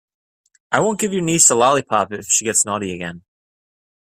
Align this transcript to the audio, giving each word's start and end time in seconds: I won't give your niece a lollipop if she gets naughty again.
I 0.71 0.79
won't 0.79 0.99
give 0.99 1.13
your 1.13 1.21
niece 1.21 1.51
a 1.51 1.53
lollipop 1.55 2.11
if 2.11 2.25
she 2.25 2.43
gets 2.45 2.65
naughty 2.65 2.91
again. 2.91 3.21